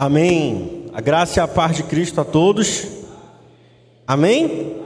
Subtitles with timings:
[0.00, 0.86] Amém.
[0.92, 2.86] A graça e a paz de Cristo a todos.
[4.06, 4.76] Amém?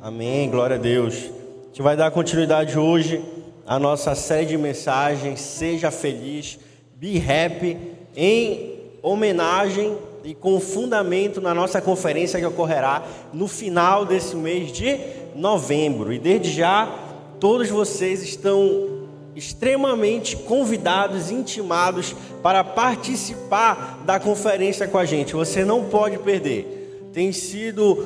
[0.00, 0.48] Amém.
[0.48, 1.14] Glória a Deus.
[1.14, 3.22] A gente vai dar continuidade hoje
[3.66, 6.58] à nossa série de mensagens Seja Feliz,
[6.96, 7.76] Be Happy,
[8.16, 9.94] em homenagem
[10.24, 14.98] e com fundamento na nossa conferência que ocorrerá no final desse mês de
[15.34, 16.14] novembro.
[16.14, 16.90] E desde já,
[17.38, 18.97] todos vocês estão
[19.38, 25.34] extremamente convidados, intimados para participar da conferência com a gente.
[25.34, 27.10] Você não pode perder.
[27.12, 28.04] Tem sido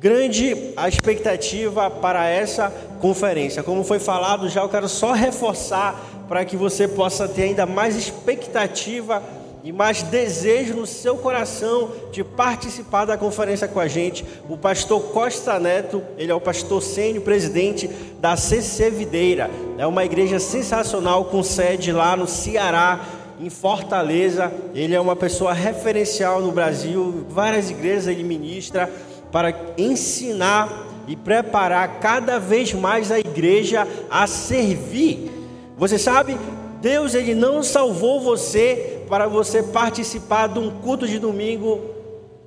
[0.00, 3.62] grande a expectativa para essa conferência.
[3.62, 7.96] Como foi falado já, eu quero só reforçar para que você possa ter ainda mais
[7.96, 9.22] expectativa
[9.64, 15.00] e mais desejo no seu coração de participar da conferência com a gente, o pastor
[15.12, 17.88] Costa Neto, ele é o pastor sênior presidente
[18.20, 19.48] da CC Videira.
[19.78, 23.00] É uma igreja sensacional com sede lá no Ceará,
[23.40, 24.52] em Fortaleza.
[24.74, 28.90] Ele é uma pessoa referencial no Brasil, várias igrejas ele ministra
[29.30, 35.30] para ensinar e preparar cada vez mais a igreja a servir.
[35.76, 36.36] Você sabe,
[36.80, 41.82] Deus ele não salvou você para você participar de um culto de domingo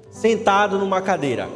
[0.10, 1.48] sentado numa cadeira.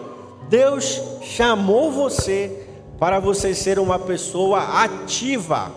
[0.48, 2.68] Deus chamou você
[3.00, 5.72] para você ser uma pessoa ativa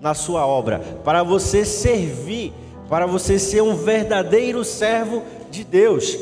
[0.00, 2.52] na sua obra, para você servir,
[2.88, 6.16] para você ser um verdadeiro servo de Deus,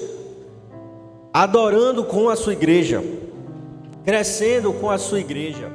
[1.30, 3.04] adorando com a sua igreja,
[4.06, 5.70] crescendo com a sua igreja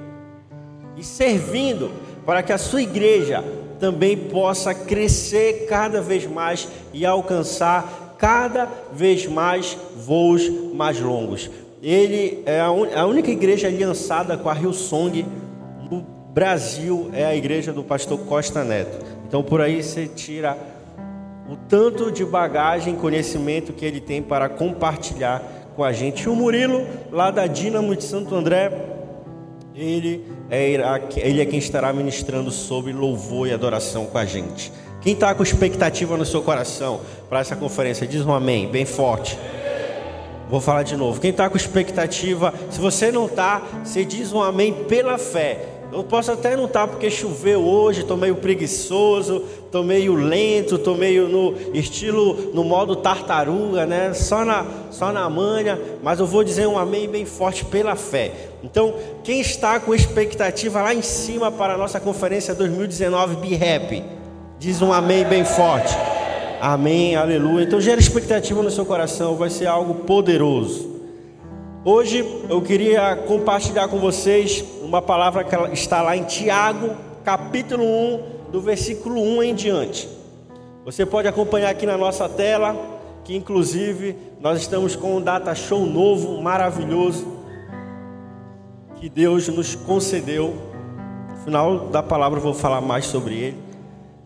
[0.98, 1.92] e servindo
[2.26, 3.44] para que a sua igreja
[3.84, 11.52] também possa crescer cada vez mais e alcançar cada vez mais voos mais longos.
[11.82, 12.88] Ele é a, un...
[12.96, 15.26] a única igreja aliançada com a Rio Song
[15.92, 16.00] no
[16.34, 19.06] Brasil, é a igreja do pastor Costa Neto.
[19.28, 20.58] Então por aí você tira
[21.52, 25.44] o tanto de bagagem, conhecimento que ele tem para compartilhar
[25.76, 26.24] com a gente.
[26.24, 28.72] E o Murilo, lá da Dinamo de Santo André,
[29.76, 34.72] ele ele é quem estará ministrando sobre louvor e adoração com a gente.
[35.02, 39.38] Quem está com expectativa no seu coração para essa conferência, diz um amém, bem forte.
[40.50, 41.20] Vou falar de novo.
[41.20, 45.73] Quem está com expectativa, se você não está, você diz um amém pela fé.
[45.94, 50.96] Eu posso até não estar porque choveu hoje, estou meio preguiçoso, estou meio lento, estou
[50.96, 54.12] meio no estilo, no modo tartaruga, né?
[54.14, 58.32] Só na, só na manha, mas eu vou dizer um amém bem forte pela fé.
[58.64, 64.04] Então, quem está com expectativa lá em cima para a nossa conferência 2019 Be Happy,
[64.58, 65.96] diz um amém bem forte.
[66.60, 67.66] Amém, aleluia.
[67.66, 70.93] Então, gera expectativa no seu coração, vai ser algo poderoso.
[71.86, 76.96] Hoje eu queria compartilhar com vocês uma palavra que está lá em Tiago,
[77.26, 80.08] capítulo 1, do versículo 1 em diante.
[80.86, 82.74] Você pode acompanhar aqui na nossa tela,
[83.26, 87.28] que inclusive nós estamos com um data show novo, maravilhoso,
[88.96, 90.56] que Deus nos concedeu.
[91.32, 93.58] No final da palavra eu vou falar mais sobre ele,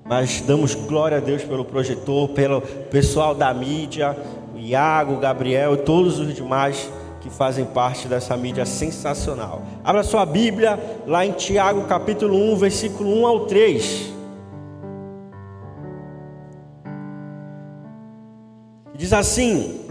[0.05, 4.15] mas damos glória a Deus pelo projetor, pelo pessoal da mídia,
[4.53, 6.87] o Iago, Gabriel e todos os demais
[7.27, 9.61] que fazem parte dessa mídia sensacional.
[9.83, 14.13] Abra sua Bíblia lá em Tiago, capítulo 1, versículo 1 ao 3.
[18.95, 19.81] Diz assim: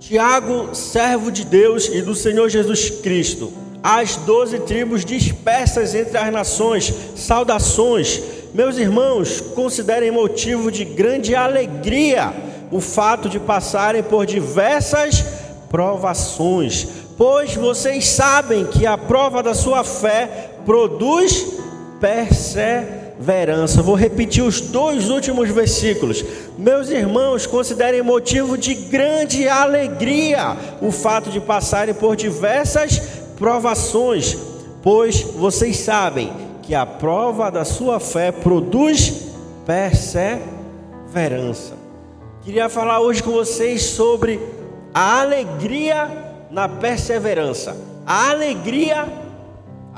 [0.00, 3.52] Tiago, servo de Deus e do Senhor Jesus Cristo,
[3.82, 8.20] as doze tribos dispersas entre as nações, saudações.
[8.52, 12.34] Meus irmãos, considerem motivo de grande alegria
[12.72, 15.41] o fato de passarem por diversas
[15.72, 21.46] provações, pois vocês sabem que a prova da sua fé produz
[21.98, 23.80] perseverança.
[23.80, 26.22] Vou repetir os dois últimos versículos.
[26.58, 32.98] Meus irmãos, considerem motivo de grande alegria o fato de passarem por diversas
[33.38, 34.36] provações,
[34.82, 36.30] pois vocês sabem
[36.62, 39.32] que a prova da sua fé produz
[39.64, 41.80] perseverança.
[42.44, 44.38] Queria falar hoje com vocês sobre
[44.94, 46.10] a alegria
[46.50, 49.06] na perseverança, a alegria,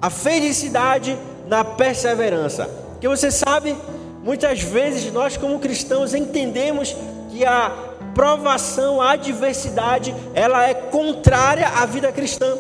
[0.01, 2.71] a felicidade na perseverança.
[3.01, 3.77] Que você sabe,
[4.23, 6.97] muitas vezes nós como cristãos entendemos
[7.31, 7.73] que a
[8.15, 12.57] provação, a adversidade, ela é contrária à vida cristã.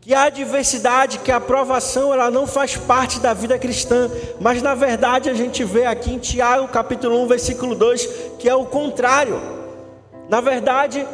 [0.00, 4.08] Que a adversidade, que a provação, ela não faz parte da vida cristã,
[4.40, 8.08] mas na verdade a gente vê aqui em Tiago, capítulo 1, versículo 2,
[8.38, 9.55] que é o contrário.
[10.28, 11.06] Na verdade,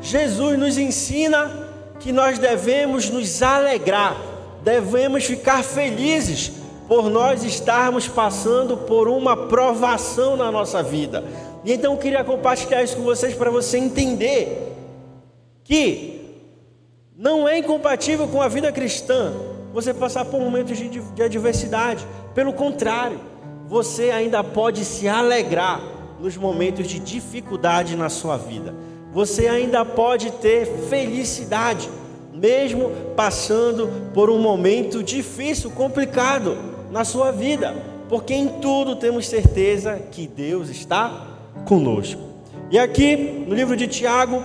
[0.00, 1.50] Jesus nos ensina
[1.98, 4.16] que nós devemos nos alegrar,
[4.62, 6.52] devemos ficar felizes
[6.86, 11.24] por nós estarmos passando por uma provação na nossa vida.
[11.64, 14.72] E então eu queria compartilhar isso com vocês para você entender
[15.64, 16.18] que
[17.16, 19.32] não é incompatível com a vida cristã
[19.72, 22.06] você passar por momentos de, de adversidade.
[22.34, 23.20] Pelo contrário,
[23.66, 25.80] você ainda pode se alegrar
[26.20, 28.74] nos momentos de dificuldade na sua vida.
[29.12, 31.88] Você ainda pode ter felicidade,
[32.32, 36.56] mesmo passando por um momento difícil, complicado
[36.90, 37.74] na sua vida,
[38.08, 41.26] porque em tudo temos certeza que Deus está
[41.64, 42.20] conosco.
[42.70, 43.16] E aqui
[43.46, 44.42] no livro de Tiago,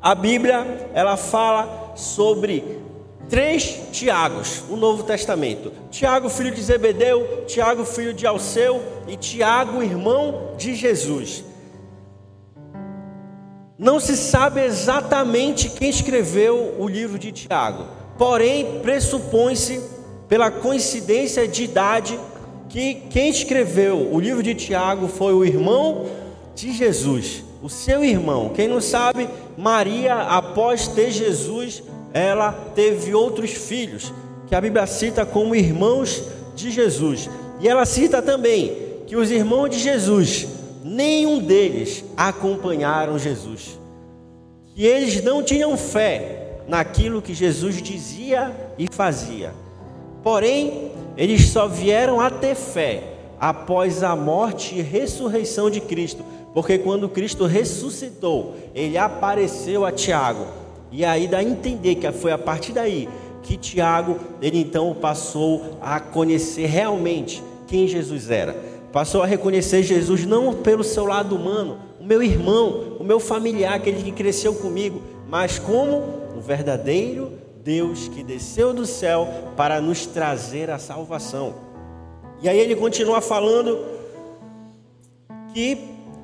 [0.00, 2.79] a Bíblia ela fala sobre
[3.30, 9.82] três Tiagos no Novo Testamento: Tiago, filho de Zebedeu, Tiago, filho de Alceu e Tiago,
[9.82, 11.44] irmão de Jesus.
[13.78, 17.86] Não se sabe exatamente quem escreveu o livro de Tiago,
[18.18, 19.80] porém pressupõe-se,
[20.28, 22.20] pela coincidência de idade,
[22.68, 26.06] que quem escreveu o livro de Tiago foi o irmão
[26.54, 28.50] de Jesus, o seu irmão.
[28.50, 34.12] Quem não sabe, Maria, após ter Jesus, ela teve outros filhos,
[34.48, 36.22] que a Bíblia cita como irmãos
[36.54, 37.30] de Jesus.
[37.60, 38.76] E ela cita também
[39.06, 40.46] que os irmãos de Jesus,
[40.84, 43.78] nenhum deles acompanharam Jesus.
[44.74, 49.52] Que eles não tinham fé naquilo que Jesus dizia e fazia.
[50.22, 53.02] Porém, eles só vieram a ter fé
[53.38, 56.24] após a morte e ressurreição de Cristo.
[56.52, 62.32] Porque quando Cristo ressuscitou, ele apareceu a Tiago e aí dá a entender que foi
[62.32, 63.08] a partir daí
[63.42, 68.54] que Tiago, ele então passou a conhecer realmente quem Jesus era.
[68.92, 73.74] Passou a reconhecer Jesus não pelo seu lado humano, o meu irmão, o meu familiar,
[73.74, 75.96] aquele que cresceu comigo, mas como
[76.36, 77.32] o verdadeiro
[77.62, 81.54] Deus que desceu do céu para nos trazer a salvação.
[82.42, 83.78] E aí ele continua falando
[85.52, 85.76] que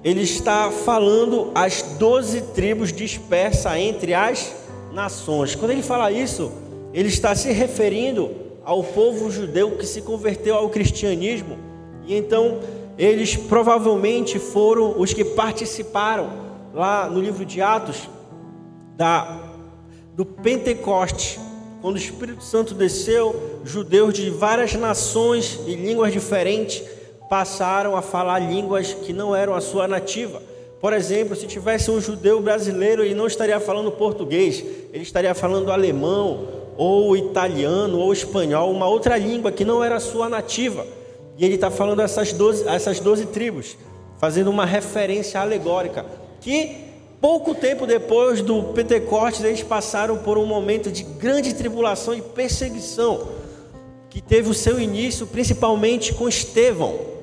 [0.06, 4.54] ele está falando as doze tribos dispersas entre as
[4.92, 5.56] nações.
[5.56, 6.52] Quando ele fala isso,
[6.94, 8.30] ele está se referindo
[8.64, 11.58] ao povo judeu que se converteu ao cristianismo.
[12.06, 12.60] E então
[12.96, 16.30] eles provavelmente foram os que participaram
[16.72, 18.08] lá no livro de Atos
[18.96, 19.40] da
[20.14, 21.40] do Pentecoste,
[21.82, 26.84] quando o Espírito Santo desceu, judeus de várias nações e línguas diferentes
[27.28, 30.42] passaram a falar línguas que não eram a sua nativa.
[30.80, 34.62] Por exemplo, se tivesse um judeu brasileiro, ele não estaria falando português,
[34.92, 36.46] ele estaria falando alemão,
[36.76, 40.86] ou italiano, ou espanhol, uma outra língua que não era a sua nativa.
[41.38, 43.76] E ele está falando essas 12, essas 12 tribos,
[44.18, 46.04] fazendo uma referência alegórica.
[46.40, 46.76] Que
[47.20, 53.28] pouco tempo depois do Pentecostes, eles passaram por um momento de grande tribulação e perseguição,
[54.10, 57.15] que teve o seu início principalmente com Estevão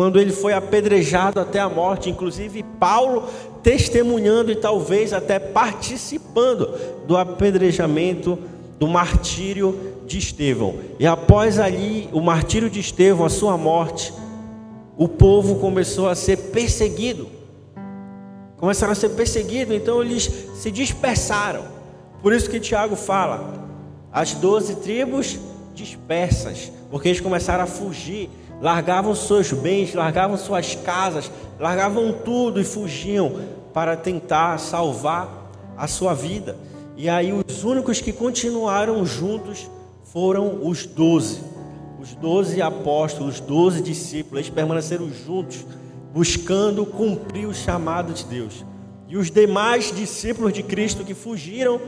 [0.00, 3.24] quando ele foi apedrejado até a morte, inclusive Paulo
[3.62, 6.70] testemunhando e talvez até participando
[7.06, 8.38] do apedrejamento,
[8.78, 10.76] do martírio de Estevão.
[10.98, 14.10] E após ali, o martírio de Estevão, a sua morte,
[14.96, 17.28] o povo começou a ser perseguido.
[18.56, 21.64] Começaram a ser perseguidos, então eles se dispersaram.
[22.22, 23.68] Por isso que Tiago fala:
[24.10, 25.38] as doze tribos
[25.74, 28.30] dispersas, porque eles começaram a fugir
[28.60, 33.40] largavam seus bens, largavam suas casas, largavam tudo e fugiam
[33.72, 36.56] para tentar salvar a sua vida.
[36.96, 39.70] E aí os únicos que continuaram juntos
[40.04, 41.40] foram os doze,
[42.00, 45.64] os doze apóstolos, os doze discípulos, eles permaneceram juntos,
[46.12, 48.64] buscando cumprir o chamado de Deus.
[49.08, 51.80] E os demais discípulos de Cristo que fugiram,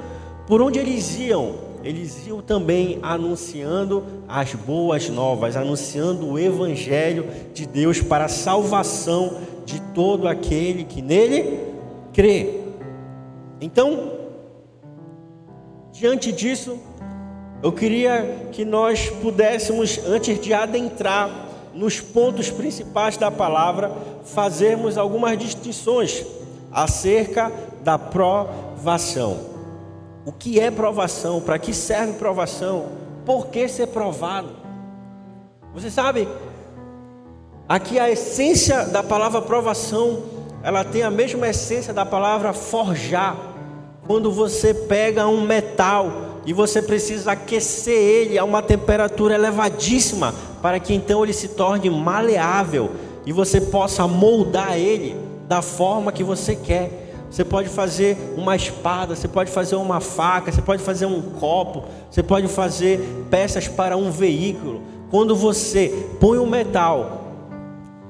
[0.47, 1.72] por onde eles iam?
[1.85, 9.39] Eles iam também anunciando as boas novas, anunciando o evangelho de Deus para a salvação
[9.65, 11.61] de todo aquele que nele
[12.12, 12.61] crê.
[13.61, 14.12] Então,
[15.93, 16.79] diante disso,
[17.62, 23.93] eu queria que nós pudéssemos, antes de adentrar nos pontos principais da palavra,
[24.25, 26.25] fazermos algumas distinções
[26.73, 29.51] acerca da provação.
[30.25, 31.41] O que é provação?
[31.41, 32.91] Para que serve provação?
[33.26, 34.50] Por que ser provado?
[35.75, 36.29] Você sabe,
[37.69, 40.23] aqui a essência da palavra provação,
[40.62, 43.37] ela tem a mesma essência da palavra forjar.
[44.07, 50.79] Quando você pega um metal e você precisa aquecer ele a uma temperatura elevadíssima para
[50.79, 52.91] que então ele se torne maleável
[53.25, 55.17] e você possa moldar ele
[55.49, 57.01] da forma que você quer.
[57.33, 61.85] Você pode fazer uma espada, você pode fazer uma faca, você pode fazer um copo,
[62.11, 64.83] você pode fazer peças para um veículo.
[65.11, 67.23] Quando você põe um metal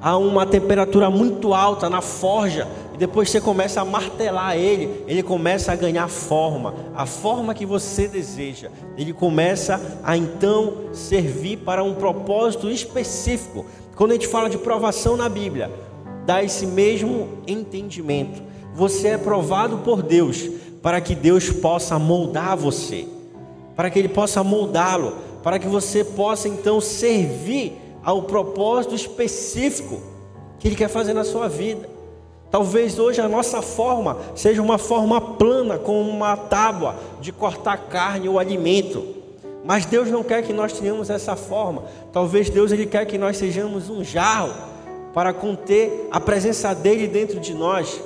[0.00, 5.22] a uma temperatura muito alta na forja, e depois você começa a martelar ele, ele
[5.22, 8.70] começa a ganhar forma, a forma que você deseja.
[8.98, 13.66] Ele começa a então servir para um propósito específico.
[13.94, 15.70] Quando a gente fala de provação na Bíblia,
[16.26, 18.50] dá esse mesmo entendimento.
[18.74, 20.48] Você é provado por Deus
[20.82, 23.06] para que Deus possa moldar você,
[23.76, 30.00] para que Ele possa moldá-lo, para que você possa então servir ao propósito específico
[30.58, 31.88] que Ele quer fazer na sua vida.
[32.50, 38.28] Talvez hoje a nossa forma seja uma forma plana, com uma tábua de cortar carne
[38.28, 39.22] ou alimento.
[39.64, 41.84] Mas Deus não quer que nós tenhamos essa forma.
[42.12, 44.52] Talvez Deus ele quer que nós sejamos um jarro
[45.14, 48.00] para conter a presença dele dentro de nós.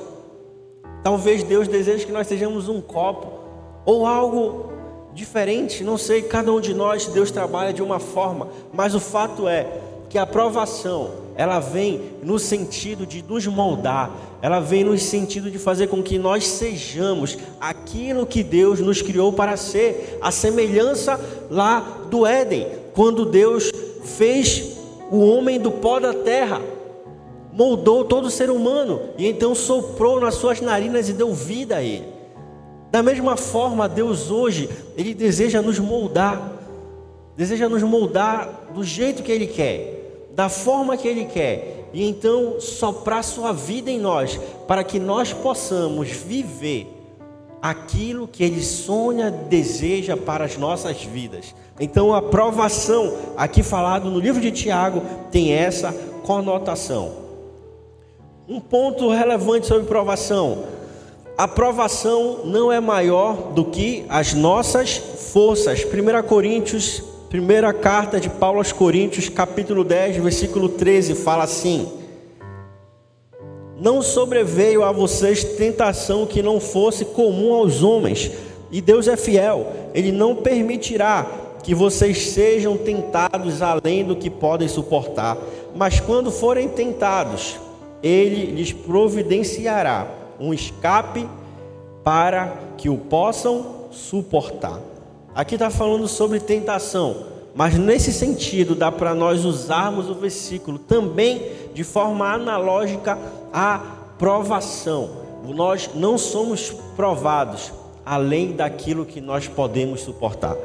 [1.06, 3.28] Talvez Deus deseje que nós sejamos um copo
[3.84, 4.72] ou algo
[5.14, 9.46] diferente, não sei, cada um de nós Deus trabalha de uma forma, mas o fato
[9.46, 9.68] é
[10.10, 14.10] que a aprovação, ela vem no sentido de nos moldar,
[14.42, 19.32] ela vem no sentido de fazer com que nós sejamos aquilo que Deus nos criou
[19.32, 23.70] para ser, a semelhança lá do Éden, quando Deus
[24.02, 24.76] fez
[25.12, 26.60] o homem do pó da terra,
[27.56, 32.16] moldou todo ser humano e então soprou nas suas narinas e deu vida a ele.
[32.90, 36.52] Da mesma forma, Deus hoje, Ele deseja nos moldar,
[37.36, 42.60] deseja nos moldar do jeito que Ele quer, da forma que Ele quer, e então
[42.60, 46.92] soprar Sua vida em nós, para que nós possamos viver
[47.60, 51.54] aquilo que Ele sonha, deseja para as nossas vidas.
[51.80, 57.25] Então, a provação, aqui falado no livro de Tiago, tem essa conotação.
[58.48, 60.66] Um ponto relevante sobre provação.
[61.36, 65.84] A provação não é maior do que as nossas forças.
[65.84, 71.88] 1 Coríntios, primeira carta de Paulo aos Coríntios, capítulo 10, versículo 13, fala assim:
[73.80, 78.30] Não sobreveio a vocês tentação que não fosse comum aos homens,
[78.70, 81.26] e Deus é fiel, Ele não permitirá
[81.64, 85.36] que vocês sejam tentados além do que podem suportar,
[85.74, 87.65] mas quando forem tentados,
[88.06, 90.06] Ele lhes providenciará
[90.38, 91.28] um escape
[92.04, 94.80] para que o possam suportar.
[95.34, 101.50] Aqui está falando sobre tentação, mas nesse sentido dá para nós usarmos o versículo também
[101.74, 103.18] de forma analógica
[103.52, 103.78] à
[104.16, 105.10] provação.
[105.44, 107.72] Nós não somos provados
[108.04, 110.56] além daquilo que nós podemos suportar.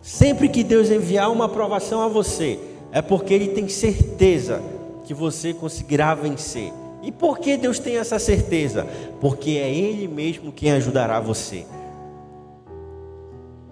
[0.00, 2.56] Sempre que Deus enviar uma provação a você,
[2.92, 4.62] é porque Ele tem certeza
[5.04, 6.72] que você conseguirá vencer.
[7.04, 8.86] E por que Deus tem essa certeza?
[9.20, 11.66] Porque é Ele mesmo quem ajudará você.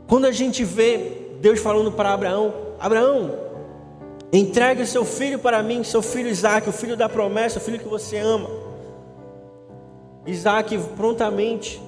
[0.06, 3.34] Quando a gente vê Deus falando para Abraão: Abraão,
[4.30, 7.78] entregue o seu filho para mim, seu filho Isaac, o filho da promessa, o filho
[7.78, 8.50] que você ama.
[10.26, 11.80] Isaac prontamente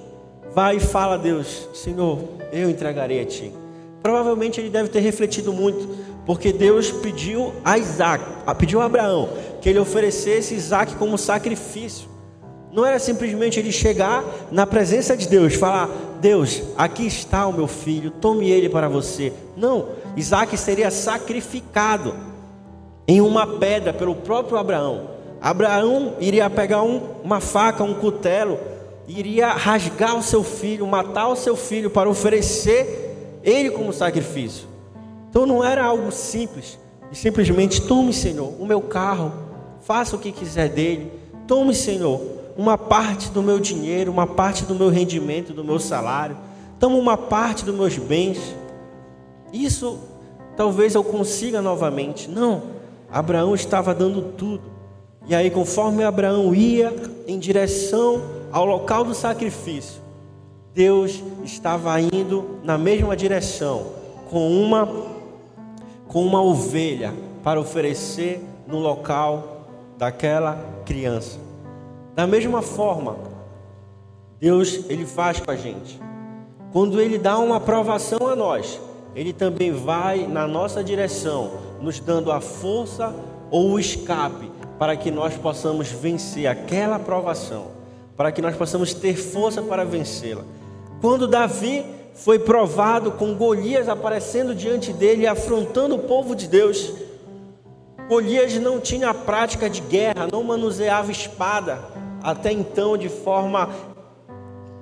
[0.51, 2.19] vai e fala a Deus: Senhor,
[2.51, 3.53] eu entregarei a ti.
[4.01, 5.87] Provavelmente ele deve ter refletido muito,
[6.25, 8.23] porque Deus pediu a Isaac,
[8.57, 9.29] pediu a Abraão
[9.65, 12.07] que ele oferecesse Isaac como sacrifício.
[12.71, 15.89] Não era simplesmente ele chegar na presença de Deus, falar:
[16.21, 19.33] Deus, aqui está o meu filho, tome ele para você.
[19.57, 22.13] Não, Isaac seria sacrificado
[23.07, 25.09] em uma pedra pelo próprio Abraão.
[25.41, 28.59] Abraão iria pegar um, uma faca, um cutelo,
[29.07, 34.67] iria rasgar o seu filho, matar o seu filho para oferecer ele como sacrifício.
[35.27, 36.77] Então não era algo simples,
[37.11, 39.44] simplesmente tome, Senhor, o meu carro,
[39.85, 41.11] faça o que quiser dele.
[41.47, 42.19] Tome, Senhor,
[42.57, 46.35] uma parte do meu dinheiro, uma parte do meu rendimento, do meu salário.
[46.79, 48.55] Toma uma parte dos meus bens.
[49.53, 49.99] Isso
[50.57, 52.29] talvez eu consiga novamente.
[52.29, 52.63] Não,
[53.11, 54.63] Abraão estava dando tudo.
[55.27, 56.93] E aí, conforme Abraão ia
[57.27, 60.01] em direção ao local do sacrifício,
[60.73, 63.87] Deus estava indo na mesma direção,
[64.29, 65.15] com uma
[66.07, 67.13] com uma ovelha
[67.43, 69.54] para oferecer no local
[69.97, 71.39] daquela criança.
[72.15, 73.17] Da mesma forma,
[74.39, 75.99] Deus ele faz com a gente.
[76.71, 78.79] Quando ele dá uma aprovação a nós,
[79.15, 83.15] ele também vai na nossa direção, nos dando a força
[83.49, 87.67] ou o escape para que nós possamos vencer aquela aprovação,
[88.17, 90.43] para que nós possamos ter força para vencê-la.
[90.99, 96.93] Quando Davi foi provado com Golias aparecendo diante dele, afrontando o povo de Deus,
[98.07, 101.79] Golias não tinha prática de guerra, não manuseava espada
[102.21, 103.69] até então de forma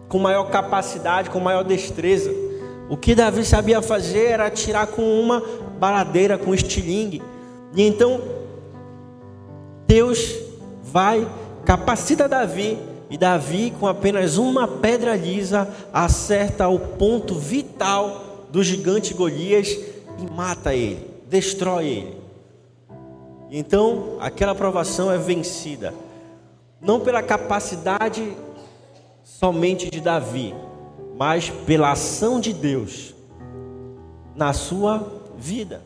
[0.08, 2.32] com maior capacidade, com maior destreza.
[2.90, 5.42] O que Davi sabia fazer era atirar com uma
[5.80, 7.22] baladeira, com estilingue.
[7.76, 8.22] E então
[9.88, 10.36] Deus
[10.84, 11.28] vai,
[11.66, 12.78] capacita Davi,
[13.10, 19.78] e Davi, com apenas uma pedra lisa, acerta o ponto vital do gigante Golias
[20.20, 22.23] e mata ele, destrói ele.
[23.56, 25.94] Então, aquela provação é vencida,
[26.82, 28.36] não pela capacidade
[29.24, 30.56] somente de Davi,
[31.16, 33.14] mas pela ação de Deus
[34.36, 35.06] na sua
[35.38, 35.84] vida.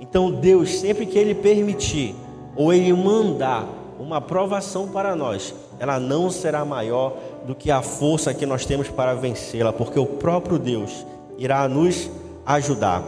[0.00, 2.16] Então, Deus, sempre que Ele permitir
[2.56, 7.16] ou Ele mandar uma provação para nós, ela não será maior
[7.46, 11.06] do que a força que nós temos para vencê-la, porque o próprio Deus
[11.38, 12.10] irá nos
[12.44, 13.04] ajudar.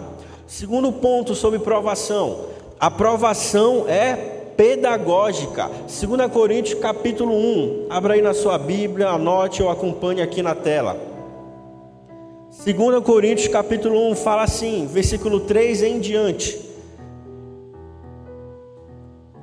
[0.46, 4.14] Segundo ponto sobre provação, a provação é
[4.56, 5.70] pedagógica.
[5.86, 7.86] 2 Coríntios capítulo 1.
[7.90, 10.96] Abra aí na sua Bíblia, anote ou acompanhe aqui na tela.
[12.64, 16.66] 2 Coríntios capítulo 1 fala assim, versículo 3 em diante.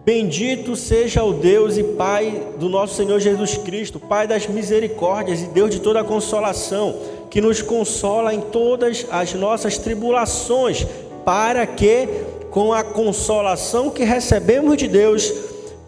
[0.06, 5.46] Bendito seja o Deus e Pai do nosso Senhor Jesus Cristo, Pai das misericórdias e
[5.46, 6.96] Deus de toda consolação,
[7.30, 10.86] que nos consola em todas as nossas tribulações,
[11.24, 12.10] para que,
[12.54, 15.34] com a consolação que recebemos de Deus,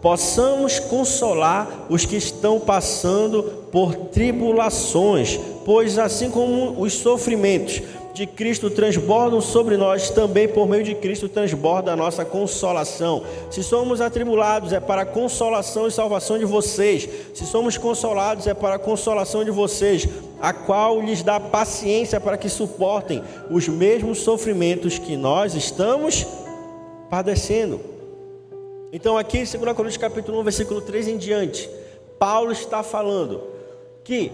[0.02, 7.82] possamos consolar os que estão passando por tribulações, pois assim como os sofrimentos
[8.12, 13.22] de Cristo transbordam sobre nós, também por meio de Cristo transborda a nossa consolação.
[13.48, 17.08] Se somos atribulados, é para a consolação e salvação de vocês.
[17.32, 20.08] Se somos consolados, é para a consolação de vocês,
[20.40, 26.26] a qual lhes dá paciência para que suportem os mesmos sofrimentos que nós estamos
[27.10, 27.80] padecendo.
[28.92, 31.68] Então, aqui em 2 Coríntios capítulo 1, versículo 3 em diante,
[32.18, 33.42] Paulo está falando
[34.04, 34.32] que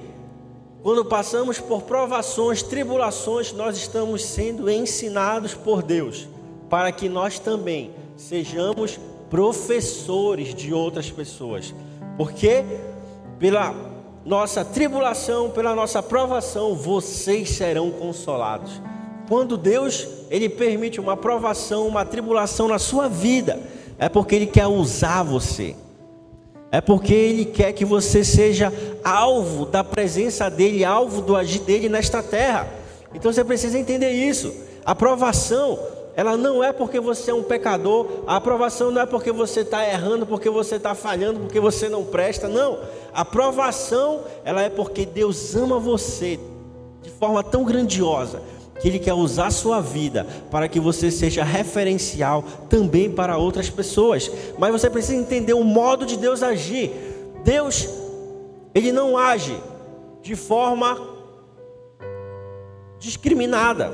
[0.83, 6.29] quando passamos por provações, tribulações, nós estamos sendo ensinados por Deus
[6.69, 8.99] para que nós também sejamos
[9.31, 11.75] professores de outras pessoas.
[12.17, 12.65] Porque
[13.39, 13.75] pela
[14.25, 18.81] nossa tribulação, pela nossa provação, vocês serão consolados.
[19.33, 23.59] Quando Deus ele permite uma provação, uma tribulação na sua vida,
[23.99, 25.75] é porque ele quer usar você.
[26.71, 28.71] É porque Ele quer que você seja
[29.03, 32.69] alvo da presença dEle, alvo do agir dEle nesta terra.
[33.15, 34.53] Então você precisa entender isso.
[34.85, 35.79] A aprovação,
[36.15, 39.83] ela não é porque você é um pecador, a aprovação não é porque você está
[39.83, 42.49] errando, porque você está falhando, porque você não presta.
[42.49, 42.81] Não.
[43.15, 46.39] A aprovação, ela é porque Deus ama você
[47.03, 48.43] de forma tão grandiosa
[48.83, 54.29] que Ele quer usar sua vida para que você seja referencial também para outras pessoas.
[54.59, 56.91] Mas você precisa entender o modo de Deus agir.
[57.45, 57.89] Deus,
[58.75, 59.57] Ele não age
[60.21, 61.01] de forma
[62.99, 63.93] discriminada.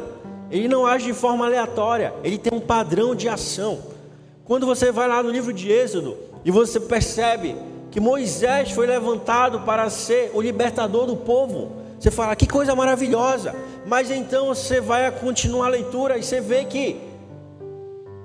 [0.50, 2.14] Ele não age de forma aleatória.
[2.24, 3.80] Ele tem um padrão de ação.
[4.46, 7.54] Quando você vai lá no livro de Êxodo e você percebe
[7.90, 13.54] que Moisés foi levantado para ser o libertador do povo, você fala que coisa maravilhosa.
[13.86, 17.00] Mas então você vai continuar a leitura e você vê que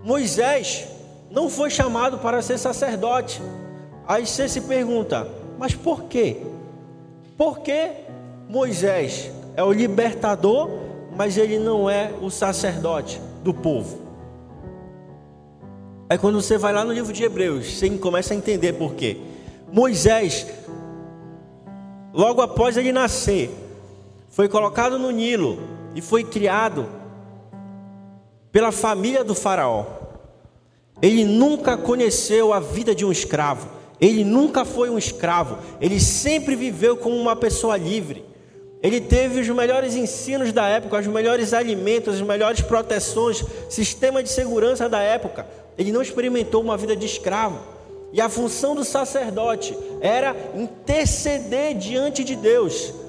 [0.03, 0.85] Moisés
[1.31, 3.41] não foi chamado para ser sacerdote.
[4.07, 6.37] Aí você se pergunta, mas por quê?
[7.37, 7.91] Por que
[8.47, 10.69] Moisés é o libertador,
[11.15, 14.03] mas ele não é o sacerdote do povo?
[16.09, 19.17] Aí quando você vai lá no livro de Hebreus, você começa a entender por quê.
[19.71, 20.45] Moisés,
[22.13, 23.62] logo após ele nascer,
[24.33, 25.59] foi colocado no Nilo
[25.93, 26.89] e foi criado
[28.51, 29.85] pela família do Faraó.
[30.99, 33.69] Ele nunca conheceu a vida de um escravo.
[34.01, 35.59] Ele nunca foi um escravo.
[35.79, 38.25] Ele sempre viveu como uma pessoa livre.
[38.81, 44.29] Ele teve os melhores ensinos da época, os melhores alimentos, as melhores proteções, sistema de
[44.29, 45.45] segurança da época.
[45.77, 47.59] Ele não experimentou uma vida de escravo.
[48.11, 53.02] E a função do sacerdote era interceder diante de Deus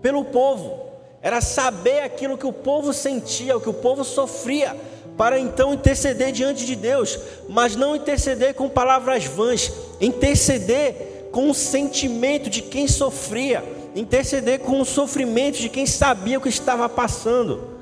[0.00, 0.88] pelo povo,
[1.20, 4.76] era saber aquilo que o povo sentia, o que o povo sofria,
[5.16, 11.54] para então interceder diante de Deus, mas não interceder com palavras vãs, interceder com o
[11.54, 13.64] sentimento de quem sofria,
[13.96, 17.76] interceder com o sofrimento de quem sabia o que estava passando,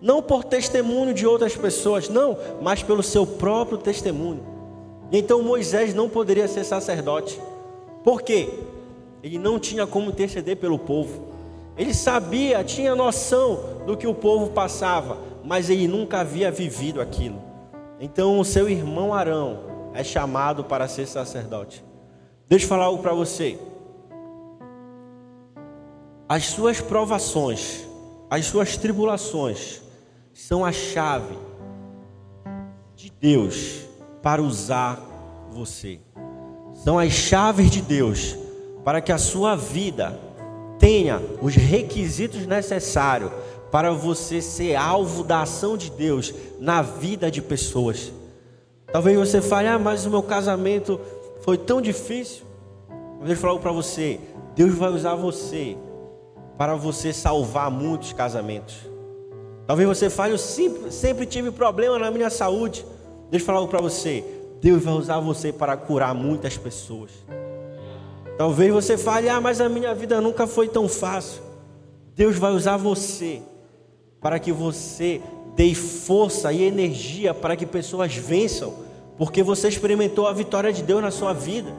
[0.00, 4.46] não por testemunho de outras pessoas, não, mas pelo seu próprio testemunho.
[5.10, 7.40] Então Moisés não poderia ser sacerdote,
[8.04, 8.48] por quê?
[9.24, 11.35] Ele não tinha como interceder pelo povo.
[11.76, 17.42] Ele sabia, tinha noção do que o povo passava, mas ele nunca havia vivido aquilo.
[18.00, 19.60] Então o seu irmão Arão
[19.94, 21.84] é chamado para ser sacerdote.
[22.48, 23.58] Deixa eu falar algo para você.
[26.28, 27.86] As suas provações,
[28.28, 29.82] as suas tribulações,
[30.32, 31.36] são a chave
[32.94, 33.82] de Deus
[34.22, 35.00] para usar
[35.50, 36.00] você.
[36.74, 38.36] São as chaves de Deus
[38.84, 40.18] para que a sua vida
[40.78, 43.30] tenha os requisitos necessários
[43.70, 48.12] para você ser alvo da ação de Deus na vida de pessoas.
[48.92, 51.00] Talvez você fale, ah, mas o meu casamento
[51.42, 52.44] foi tão difícil.
[53.20, 54.20] Mas ele falou para você,
[54.54, 55.76] Deus vai usar você
[56.56, 58.76] para você salvar muitos casamentos.
[59.66, 62.84] Talvez você fale, eu sempre, sempre tive problema na minha saúde.
[63.44, 64.24] Falar algo para você.
[64.62, 67.10] Deus vai usar você para curar muitas pessoas.
[68.36, 71.42] Talvez você fale, ah, mas a minha vida nunca foi tão fácil.
[72.14, 73.40] Deus vai usar você
[74.20, 75.22] para que você
[75.54, 78.74] dê força e energia para que pessoas vençam,
[79.16, 81.70] porque você experimentou a vitória de Deus na sua vida.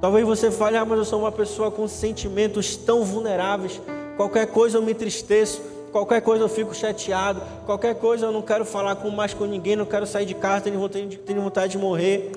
[0.00, 3.80] Talvez você fale, ah, mas eu sou uma pessoa com sentimentos tão vulneráveis,
[4.16, 8.64] qualquer coisa eu me entristeço, qualquer coisa eu fico chateado, qualquer coisa eu não quero
[8.66, 12.32] falar mais com ninguém, não quero sair de casa, tenho vontade de morrer,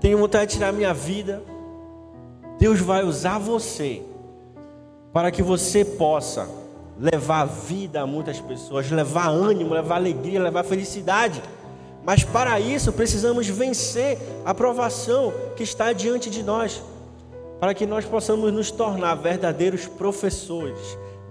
[0.00, 1.42] tenho vontade de tirar minha vida.
[2.58, 4.02] Deus vai usar você
[5.12, 6.48] para que você possa
[6.98, 11.40] levar vida a muitas pessoas, levar ânimo, levar alegria, levar felicidade.
[12.04, 16.82] Mas para isso precisamos vencer a provação que está diante de nós,
[17.60, 20.78] para que nós possamos nos tornar verdadeiros professores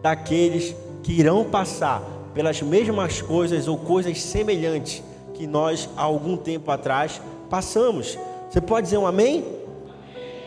[0.02, 2.02] daqueles que irão passar
[2.34, 5.04] pelas mesmas coisas ou coisas semelhantes
[5.34, 8.18] que nós há algum tempo atrás passamos.
[8.50, 9.46] Você pode dizer um amém?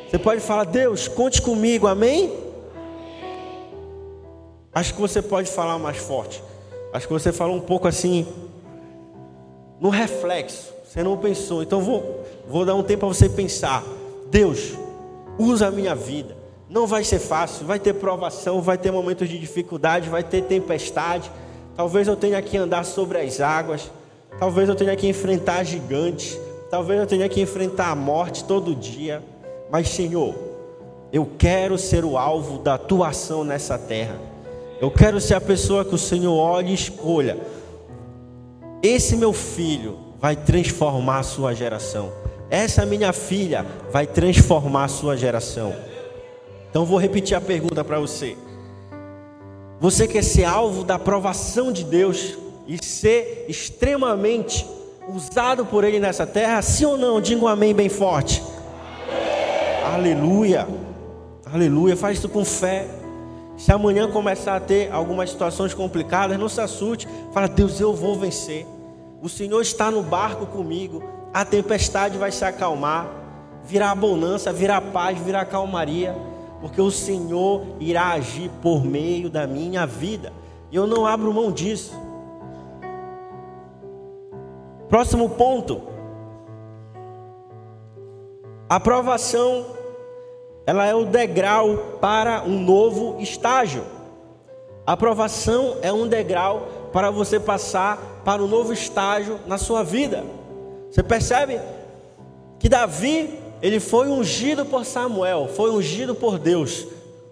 [0.09, 2.33] Você pode falar, Deus, conte comigo, amém?
[4.73, 6.43] Acho que você pode falar mais forte.
[6.93, 8.27] Acho que você falou um pouco assim,
[9.81, 10.73] no reflexo.
[10.85, 11.63] Você não pensou.
[11.63, 13.85] Então vou, vou dar um tempo para você pensar.
[14.31, 14.73] Deus,
[15.39, 16.37] usa a minha vida.
[16.69, 21.31] Não vai ser fácil, vai ter provação, vai ter momentos de dificuldade, vai ter tempestade.
[21.77, 23.91] Talvez eu tenha que andar sobre as águas.
[24.39, 26.39] Talvez eu tenha que enfrentar gigantes.
[26.71, 29.23] Talvez eu tenha que enfrentar a morte todo dia.
[29.71, 30.35] Mas, Senhor,
[31.13, 34.17] eu quero ser o alvo da tua ação nessa terra.
[34.81, 37.37] Eu quero ser a pessoa que o Senhor olhe e escolha
[38.83, 42.11] esse meu filho vai transformar a sua geração.
[42.49, 45.75] Essa minha filha vai transformar a sua geração.
[46.71, 48.37] Então vou repetir a pergunta para você.
[49.79, 54.67] Você quer ser alvo da aprovação de Deus e ser extremamente
[55.15, 56.63] usado por Ele nessa terra?
[56.63, 57.21] Sim ou não?
[57.21, 58.43] Diga um amém bem forte.
[59.93, 60.67] Aleluia.
[61.53, 61.97] Aleluia.
[61.97, 62.87] Faz isso com fé.
[63.57, 67.07] Se amanhã começar a ter algumas situações complicadas, não se assuste.
[67.33, 68.67] Fala, Deus, eu vou vencer.
[69.21, 71.03] O Senhor está no barco comigo.
[71.35, 73.07] A tempestade vai se acalmar.
[73.65, 76.17] Virá bonança, virá paz, virá calmaria.
[76.61, 80.33] Porque o Senhor irá agir por meio da minha vida.
[80.71, 81.93] E eu não abro mão disso.
[84.91, 85.81] Próximo ponto.
[88.69, 89.65] A aprovação
[90.67, 93.85] ela é o degrau para um novo estágio.
[94.85, 100.25] A aprovação é um degrau para você passar para um novo estágio na sua vida.
[100.91, 101.61] Você percebe
[102.59, 106.87] que Davi, ele foi ungido por Samuel, foi ungido por Deus.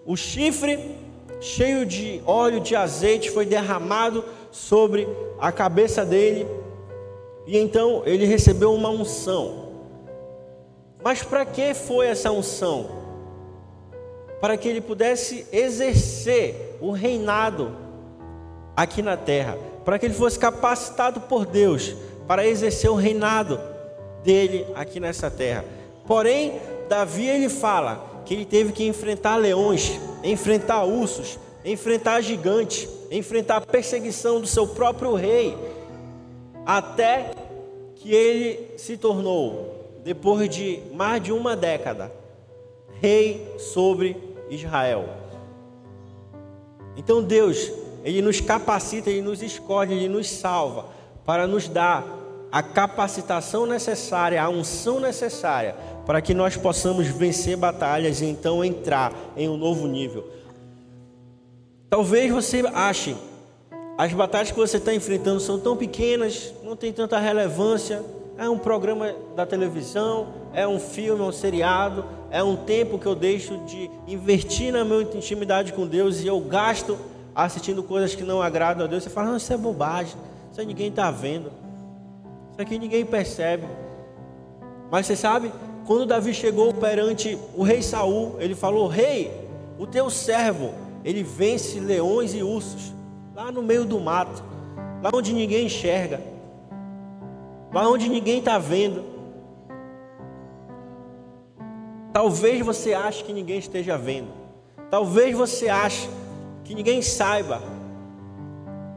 [0.05, 0.95] O chifre
[1.41, 5.07] cheio de óleo de azeite foi derramado sobre
[5.39, 6.47] a cabeça dele,
[7.49, 9.69] e então ele recebeu uma unção.
[11.03, 12.99] Mas para que foi essa unção?
[14.39, 17.75] para que ele pudesse exercer o reinado
[18.75, 21.95] aqui na terra, para que ele fosse capacitado por Deus
[22.27, 23.59] para exercer o reinado
[24.23, 25.65] dele aqui nessa terra.
[26.07, 33.57] Porém, Davi ele fala que ele teve que enfrentar leões, enfrentar ursos, enfrentar gigantes, enfrentar
[33.57, 35.57] a perseguição do seu próprio rei,
[36.77, 37.31] até
[37.95, 42.11] que ele se tornou, depois de mais de uma década,
[43.01, 44.15] rei sobre
[44.51, 45.09] Israel.
[46.95, 47.71] Então Deus,
[48.03, 50.85] Ele nos capacita, Ele nos escolhe, Ele nos salva
[51.25, 52.05] para nos dar
[52.51, 59.11] a capacitação necessária, a unção necessária para que nós possamos vencer batalhas e então entrar
[59.35, 60.29] em um novo nível.
[61.89, 63.15] Talvez você ache
[63.99, 68.01] as batalhas que você está enfrentando são tão pequenas, não tem tanta relevância.
[68.37, 73.05] É um programa da televisão, é um filme, é um seriado, é um tempo que
[73.05, 76.97] eu deixo de investir na minha intimidade com Deus e eu gasto
[77.35, 79.03] assistindo coisas que não agradam a Deus.
[79.03, 80.15] Você fala, não, isso é bobagem,
[80.49, 81.51] isso aí ninguém está vendo,
[82.53, 83.67] isso aqui ninguém percebe.
[84.89, 85.51] Mas você sabe,
[85.85, 89.29] quando Davi chegou perante o rei Saul, ele falou: Rei,
[89.77, 92.93] o teu servo, ele vence leões e ursos,
[93.51, 94.43] no meio do mato,
[95.01, 96.21] lá onde ninguém enxerga.
[97.71, 99.03] lá onde ninguém está vendo.
[102.11, 104.27] Talvez você ache que ninguém esteja vendo.
[104.89, 106.09] Talvez você ache
[106.63, 107.61] que ninguém saiba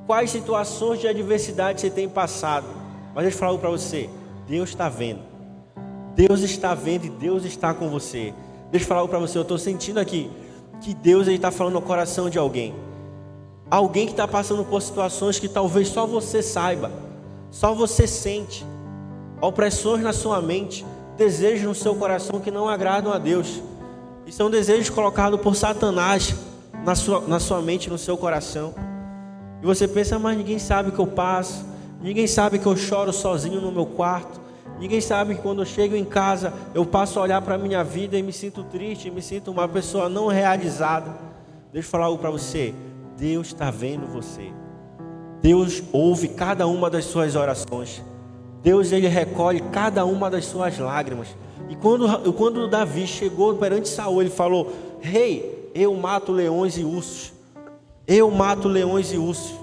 [0.06, 2.66] quais situações de adversidade você tem passado.
[3.14, 4.08] Mas deixa eu falar para você:
[4.48, 5.20] Deus está vendo.
[6.14, 8.32] Deus está vendo e Deus está com você.
[8.70, 10.30] Deixa eu falar para você, eu estou sentindo aqui
[10.80, 12.74] que Deus está falando no coração de alguém.
[13.72, 16.90] Alguém que está passando por situações que talvez só você saiba,
[17.50, 18.66] só você sente.
[19.40, 20.84] Opressões na sua mente,
[21.16, 23.62] desejos no seu coração que não agradam a Deus.
[24.26, 26.34] E são desejos colocados por Satanás
[26.84, 28.74] na sua, na sua mente, no seu coração.
[29.62, 31.64] E você pensa, mas ninguém sabe o que eu passo,
[32.02, 34.38] ninguém sabe que eu choro sozinho no meu quarto,
[34.78, 37.82] ninguém sabe que quando eu chego em casa eu passo a olhar para a minha
[37.82, 41.10] vida e me sinto triste, me sinto uma pessoa não realizada.
[41.72, 42.74] Deixa eu falar algo para você:
[43.16, 44.52] Deus está vendo você,
[45.40, 48.02] Deus ouve cada uma das suas orações.
[48.62, 51.28] Deus ele recolhe cada uma das suas lágrimas.
[51.68, 56.84] E quando, quando Davi chegou perante Saul, ele falou: Rei, hey, eu mato leões e
[56.84, 57.32] ursos.
[58.06, 59.54] Eu mato leões e ursos.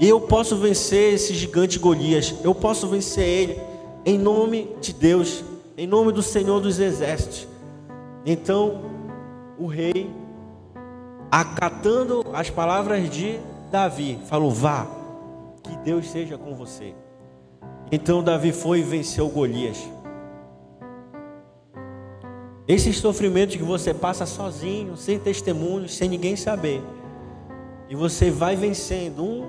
[0.00, 2.34] Eu posso vencer esse gigante Golias.
[2.44, 3.60] Eu posso vencer ele
[4.04, 5.44] em nome de Deus,
[5.76, 7.46] em nome do Senhor dos Exércitos.
[8.24, 8.82] Então,
[9.58, 10.10] o rei,
[11.32, 13.40] acatando as palavras de
[13.70, 14.86] Davi, falou: Vá,
[15.62, 16.94] que Deus seja com você.
[17.90, 19.78] Então Davi foi e venceu Golias.
[22.68, 26.82] Esses sofrimentos que você passa sozinho, sem testemunho, sem ninguém saber,
[27.88, 29.48] e você vai vencendo um,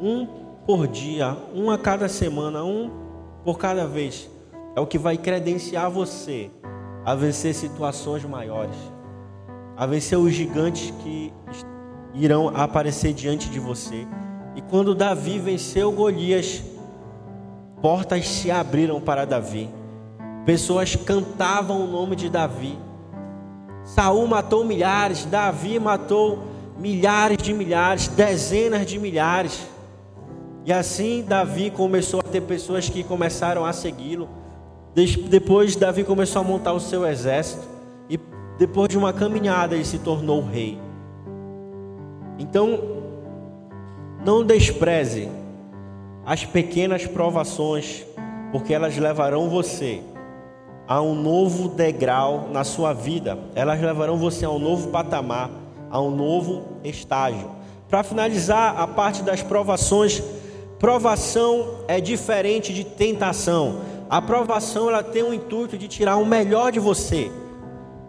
[0.00, 0.26] um
[0.66, 2.90] por dia, um a cada semana, um
[3.44, 4.28] por cada vez,
[4.76, 6.50] é o que vai credenciar você
[7.04, 8.76] a vencer situações maiores,
[9.80, 11.32] a vencer os gigantes que
[12.12, 14.06] irão aparecer diante de você.
[14.54, 16.62] E quando Davi venceu Golias,
[17.80, 19.70] portas se abriram para Davi.
[20.44, 22.78] Pessoas cantavam o nome de Davi.
[23.82, 26.40] Saul matou milhares, Davi matou
[26.78, 29.66] milhares de milhares, dezenas de milhares.
[30.66, 34.28] E assim Davi começou a ter pessoas que começaram a segui-lo.
[35.30, 37.69] Depois Davi começou a montar o seu exército
[38.60, 40.78] depois de uma caminhada ele se tornou rei.
[42.38, 42.78] Então,
[44.22, 45.30] não despreze
[46.26, 48.04] as pequenas provações,
[48.52, 50.02] porque elas levarão você
[50.86, 55.50] a um novo degrau na sua vida, elas levarão você a um novo patamar,
[55.90, 57.50] a um novo estágio.
[57.88, 60.22] Para finalizar a parte das provações,
[60.78, 63.80] provação é diferente de tentação.
[64.10, 67.32] A provação ela tem o intuito de tirar o melhor de você,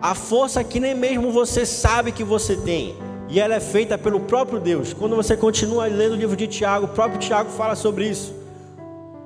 [0.02, 2.96] a força que nem mesmo você sabe que você tem
[3.30, 4.94] e ela é feita pelo próprio Deus.
[4.94, 8.34] Quando você continua lendo o livro de Tiago, o próprio Tiago fala sobre isso.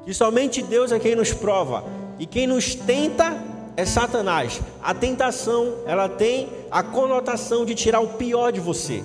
[0.04, 1.84] Que somente Deus é quem nos prova
[2.20, 3.42] e quem nos tenta
[3.76, 4.62] é Satanás.
[4.84, 9.04] A tentação, ela tem a conotação de tirar o pior de você,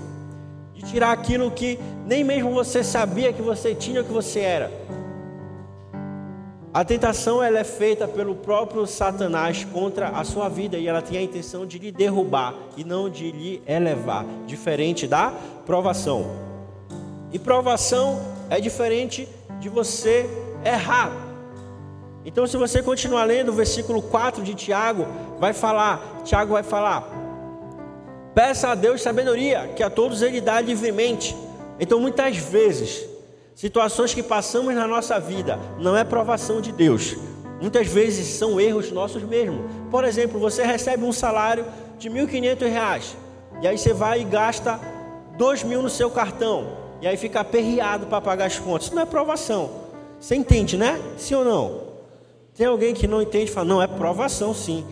[0.75, 4.71] de tirar aquilo que nem mesmo você sabia que você tinha, que você era.
[6.73, 11.19] A tentação ela é feita pelo próprio Satanás contra a sua vida e ela tem
[11.19, 15.33] a intenção de lhe derrubar e não de lhe elevar, diferente da
[15.67, 16.31] provação.
[17.33, 19.29] E provação é diferente
[19.59, 20.31] de você
[20.65, 21.11] errar.
[22.25, 25.09] Então, se você continuar lendo o versículo 4 de Tiago,
[25.41, 27.09] vai falar, Tiago vai falar:
[28.33, 31.37] Peça a Deus sabedoria, que a todos ele dá livremente.
[31.81, 33.10] Então, muitas vezes,
[33.61, 37.15] Situações que passamos na nossa vida não é provação de Deus.
[37.61, 39.71] Muitas vezes são erros nossos mesmos.
[39.91, 41.67] Por exemplo, você recebe um salário
[41.99, 43.17] de R$ 1.500
[43.61, 44.81] e aí você vai e gasta
[45.39, 46.69] R$ mil no seu cartão
[47.03, 48.87] e aí fica aperreado para pagar as contas.
[48.87, 49.71] Isso não é provação.
[50.19, 50.99] Você entende, né?
[51.19, 51.83] Sim ou não?
[52.57, 54.87] Tem alguém que não entende e fala: não, é provação sim.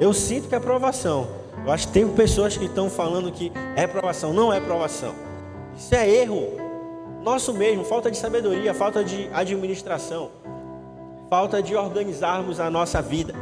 [0.00, 1.28] Eu sinto que é provação.
[1.64, 4.32] Eu acho que tem pessoas que estão falando que é provação.
[4.32, 5.14] Não é provação.
[5.76, 6.67] Isso é erro
[7.22, 10.30] nosso mesmo, falta de sabedoria, falta de administração,
[11.28, 13.34] falta de organizarmos a nossa vida.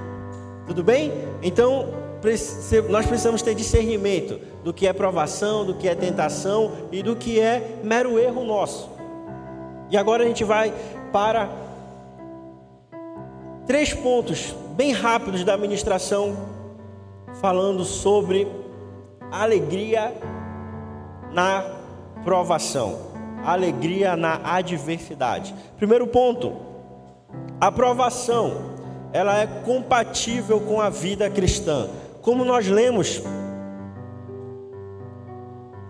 [0.66, 1.12] Tudo bem?
[1.42, 1.88] Então,
[2.88, 7.38] nós precisamos ter discernimento do que é provação, do que é tentação e do que
[7.38, 8.90] é mero erro nosso.
[9.90, 10.74] E agora a gente vai
[11.12, 11.48] para
[13.66, 16.36] três pontos bem rápidos da administração,
[17.40, 18.48] falando sobre
[19.30, 20.12] alegria
[21.32, 21.64] na
[22.24, 23.05] provação
[23.52, 25.54] alegria na adversidade.
[25.76, 26.56] Primeiro ponto,
[27.60, 28.74] a aprovação,
[29.12, 31.88] ela é compatível com a vida cristã.
[32.22, 33.22] Como nós lemos,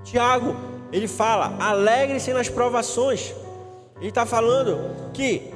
[0.04, 0.54] Tiago,
[0.92, 3.34] ele fala: alegre-se nas provações.
[3.98, 5.54] Ele está falando que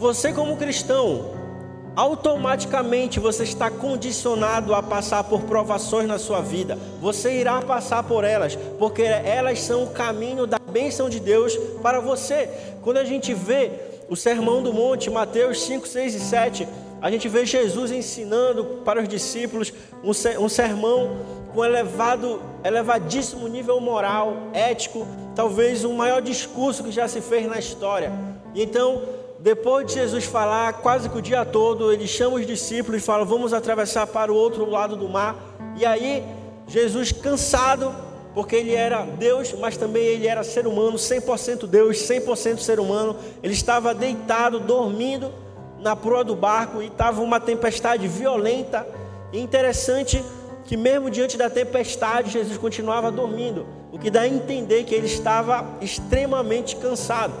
[0.00, 1.39] Você, como cristão,
[1.96, 6.78] automaticamente você está condicionado a passar por provações na sua vida.
[7.00, 12.00] Você irá passar por elas, porque elas são o caminho da bênção de Deus para
[12.00, 12.48] você.
[12.82, 13.70] Quando a gente vê
[14.08, 16.68] o Sermão do Monte, Mateus 5, 6 e 7,
[17.00, 19.72] a gente vê Jesus ensinando para os discípulos
[20.02, 21.16] um sermão
[21.54, 27.58] com elevado, elevadíssimo nível moral, ético, talvez o maior discurso que já se fez na
[27.58, 28.12] história.
[28.54, 29.02] E então,
[29.40, 33.24] depois de Jesus falar quase que o dia todo, ele chama os discípulos e fala:
[33.24, 35.34] Vamos atravessar para o outro lado do mar.
[35.76, 36.22] E aí,
[36.66, 37.94] Jesus, cansado,
[38.34, 43.16] porque ele era Deus, mas também ele era ser humano, 100% Deus, 100% ser humano,
[43.42, 45.32] ele estava deitado, dormindo
[45.78, 48.86] na proa do barco e estava uma tempestade violenta.
[49.32, 50.22] E interessante
[50.66, 55.06] que, mesmo diante da tempestade, Jesus continuava dormindo, o que dá a entender que ele
[55.06, 57.32] estava extremamente cansado.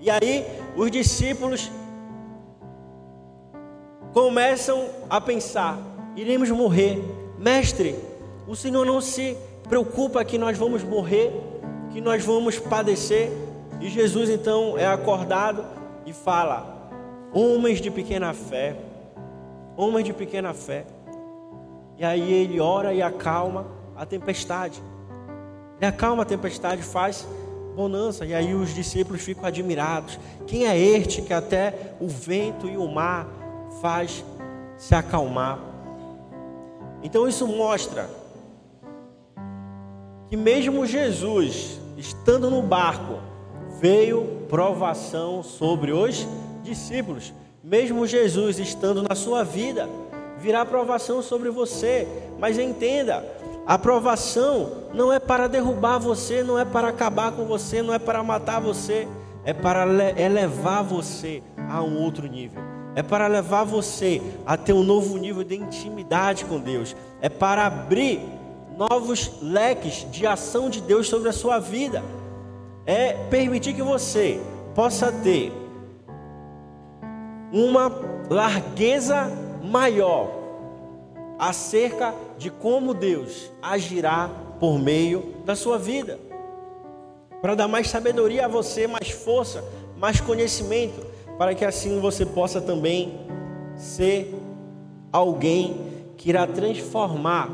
[0.00, 1.70] E aí, os discípulos
[4.12, 5.78] começam a pensar:
[6.14, 7.02] iremos morrer,
[7.38, 7.96] mestre.
[8.46, 9.36] O Senhor não se
[9.68, 11.32] preocupa que nós vamos morrer,
[11.90, 13.30] que nós vamos padecer.
[13.80, 15.64] E Jesus então é acordado
[16.04, 16.90] e fala:
[17.32, 18.76] Homens de pequena fé,
[19.76, 20.84] homens de pequena fé.
[21.98, 24.82] E aí ele ora e acalma a tempestade.
[25.78, 27.26] Ele acalma a tempestade, faz
[27.76, 28.24] bonança.
[28.24, 30.18] E aí os discípulos ficam admirados.
[30.46, 33.28] Quem é este que até o vento e o mar
[33.80, 34.24] faz
[34.78, 35.60] se acalmar?
[37.02, 38.10] Então isso mostra
[40.28, 43.18] que mesmo Jesus estando no barco,
[43.80, 46.26] veio provação sobre os
[46.62, 47.32] discípulos.
[47.62, 49.88] Mesmo Jesus estando na sua vida,
[50.38, 52.06] virá provação sobre você.
[52.38, 53.24] Mas entenda,
[53.66, 57.98] a provação não é para derrubar você, não é para acabar com você, não é
[57.98, 59.08] para matar você,
[59.44, 59.84] é para
[60.20, 62.62] elevar você a um outro nível.
[62.94, 66.96] É para levar você a ter um novo nível de intimidade com Deus.
[67.20, 68.20] É para abrir
[68.78, 72.02] novos leques de ação de Deus sobre a sua vida.
[72.86, 74.40] É permitir que você
[74.74, 75.52] possa ter
[77.52, 77.92] uma
[78.30, 79.30] largueza
[79.62, 80.30] maior
[81.38, 86.18] acerca de como Deus agirá por meio da sua vida.
[87.40, 89.64] Para dar mais sabedoria a você, mais força,
[89.96, 91.04] mais conhecimento,
[91.38, 93.20] para que assim você possa também
[93.76, 94.34] ser
[95.12, 97.50] alguém que irá transformar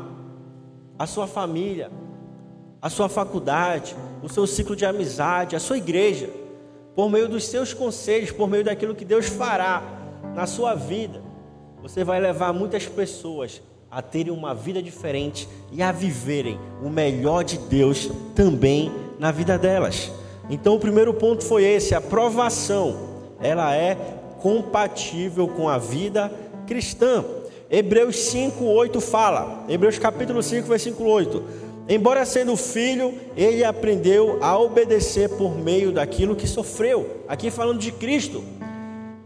[0.97, 1.91] a sua família,
[2.81, 6.29] a sua faculdade, o seu ciclo de amizade, a sua igreja,
[6.95, 9.81] por meio dos seus conselhos, por meio daquilo que Deus fará
[10.35, 11.21] na sua vida.
[11.81, 13.61] Você vai levar muitas pessoas
[13.93, 19.57] a terem uma vida diferente e a viverem o melhor de Deus também na vida
[19.57, 20.11] delas.
[20.49, 22.97] Então, o primeiro ponto foi esse: a provação,
[23.39, 23.95] ela é
[24.41, 26.31] compatível com a vida
[26.65, 27.23] cristã.
[27.69, 31.43] Hebreus 5:8 fala, Hebreus capítulo 5, versículo 8.
[31.87, 37.23] Embora sendo filho, ele aprendeu a obedecer por meio daquilo que sofreu.
[37.27, 38.43] Aqui falando de Cristo.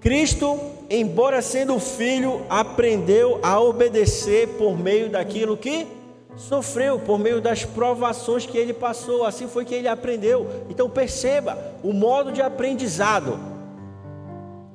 [0.01, 5.87] Cristo embora sendo filho, aprendeu a obedecer por meio daquilo que
[6.35, 9.25] sofreu, por meio das provações que ele passou.
[9.25, 10.47] Assim foi que ele aprendeu.
[10.69, 13.39] Então perceba o modo de aprendizado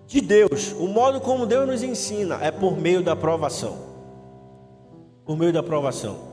[0.07, 3.79] de Deus, o modo como Deus nos ensina é por meio da provação.
[5.25, 6.33] Por meio da provação.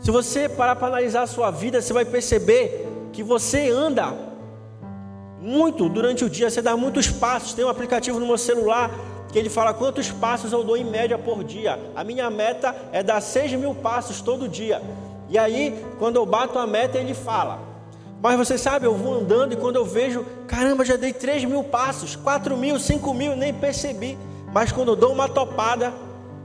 [0.00, 4.14] Se você parar para analisar a sua vida, você vai perceber que você anda
[5.40, 7.52] muito durante o dia, você dá muitos passos.
[7.52, 8.90] Tem um aplicativo no meu celular
[9.30, 11.78] que ele fala quantos passos eu dou em média por dia.
[11.94, 14.80] A minha meta é dar 6 mil passos todo dia.
[15.28, 17.60] E aí, quando eu bato a meta, ele fala.
[18.22, 21.62] Mas você sabe, eu vou andando e quando eu vejo, caramba, já dei 3 mil
[21.62, 24.16] passos, 4 mil, 5 mil, nem percebi.
[24.52, 25.92] Mas quando eu dou uma topada,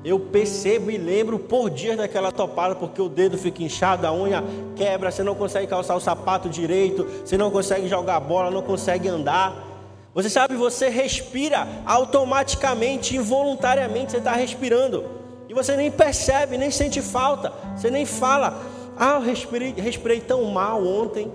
[0.04, 4.44] eu percebo e lembro por dias daquela topada, porque o dedo fica inchado, a unha
[4.76, 9.08] quebra, você não consegue calçar o sapato direito, você não consegue jogar bola, não consegue
[9.08, 9.68] andar.
[10.14, 15.06] Você sabe, você respira automaticamente, involuntariamente, você está respirando.
[15.48, 18.60] E você nem percebe, nem sente falta, você nem fala,
[18.98, 21.32] ah, eu respirei, respirei tão mal ontem,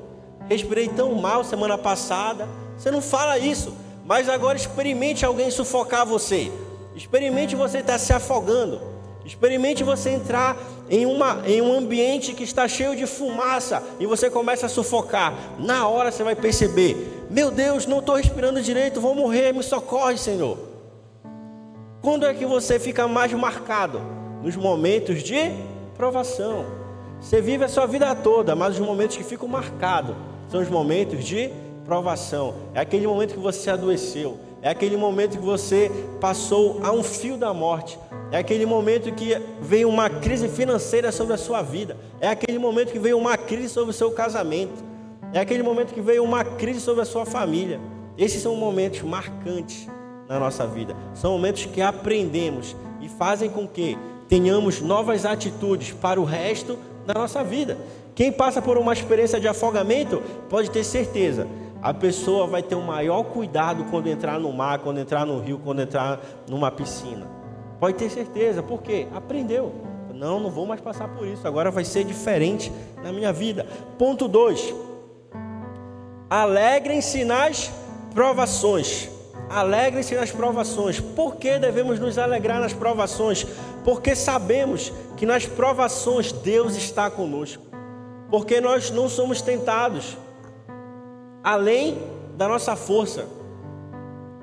[0.48, 2.48] respirei tão mal semana passada.
[2.76, 6.50] Você não fala isso, mas agora experimente alguém sufocar você.
[6.96, 8.80] Experimente você estar se afogando.
[9.24, 10.56] Experimente você entrar
[10.88, 15.34] em, uma, em um ambiente que está cheio de fumaça e você começa a sufocar.
[15.58, 20.16] Na hora você vai perceber: Meu Deus, não estou respirando direito, vou morrer, me socorre,
[20.16, 20.56] Senhor.
[22.00, 24.00] Quando é que você fica mais marcado?
[24.42, 25.50] Nos momentos de
[25.96, 26.64] provação.
[27.20, 30.14] Você vive a sua vida toda, mas os momentos que ficam marcados
[30.48, 31.50] são os momentos de
[31.84, 32.54] provação.
[32.74, 35.90] É aquele momento que você adoeceu, É aquele momento que você
[36.20, 37.98] passou a um fio da morte.
[38.32, 41.96] É aquele momento que veio uma crise financeira sobre a sua vida.
[42.20, 44.84] É aquele momento que veio uma crise sobre o seu casamento.
[45.32, 47.80] É aquele momento que veio uma crise sobre a sua família.
[48.16, 49.86] Esses são momentos marcantes
[50.28, 50.96] na nossa vida.
[51.14, 53.96] São momentos que aprendemos e fazem com que
[54.28, 57.78] tenhamos novas atitudes para o resto da nossa vida.
[58.14, 61.46] Quem passa por uma experiência de afogamento pode ter certeza,
[61.86, 65.60] a pessoa vai ter o maior cuidado quando entrar no mar, quando entrar no rio,
[65.62, 67.28] quando entrar numa piscina.
[67.78, 69.06] Pode ter certeza, por quê?
[69.14, 69.72] Aprendeu.
[70.12, 72.72] Não, não vou mais passar por isso, agora vai ser diferente
[73.04, 73.64] na minha vida.
[73.96, 74.74] Ponto 2.
[76.28, 77.70] Alegrem-se nas
[78.12, 79.08] provações.
[79.48, 80.98] Alegrem-se nas provações.
[80.98, 83.46] Por que devemos nos alegrar nas provações?
[83.84, 87.62] Porque sabemos que nas provações Deus está conosco.
[88.28, 90.16] Porque nós não somos tentados
[91.46, 91.96] além
[92.36, 93.24] da nossa força.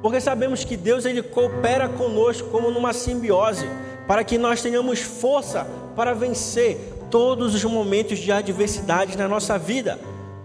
[0.01, 3.69] Porque sabemos que Deus ele coopera conosco como numa simbiose,
[4.07, 9.99] para que nós tenhamos força para vencer todos os momentos de adversidade na nossa vida,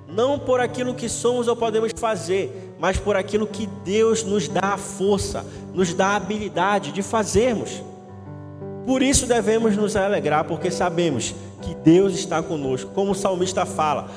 [0.08, 4.74] não por aquilo que somos ou podemos fazer, mas por aquilo que Deus nos dá
[4.74, 7.84] a força, nos dá a habilidade de fazermos.
[8.84, 14.08] Por isso devemos nos alegrar, porque sabemos que Deus está conosco, como o salmista fala: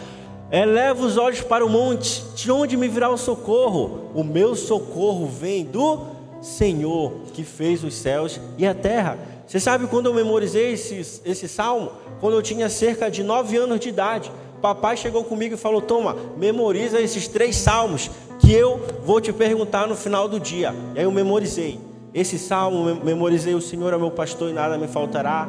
[0.51, 4.11] Eleva os olhos para o monte, de onde me virá o socorro?
[4.13, 5.99] O meu socorro vem do
[6.41, 9.17] Senhor que fez os céus e a terra.
[9.47, 11.93] Você sabe quando eu memorizei esse, esse salmo?
[12.19, 14.29] Quando eu tinha cerca de nove anos de idade.
[14.61, 19.87] Papai chegou comigo e falou: Toma, memoriza esses três salmos que eu vou te perguntar
[19.87, 20.75] no final do dia.
[20.95, 21.79] E aí eu memorizei.
[22.13, 25.47] Esse salmo, memorizei: O Senhor é meu pastor e nada me faltará.